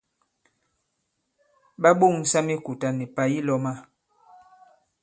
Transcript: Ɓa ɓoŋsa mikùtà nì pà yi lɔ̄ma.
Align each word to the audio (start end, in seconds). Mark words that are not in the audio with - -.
Ɓa 1.81 1.89
ɓoŋsa 1.99 2.39
mikùtà 2.47 2.87
nì 2.97 3.05
pà 3.15 3.23
yi 3.31 3.39
lɔ̄ma. 3.47 3.71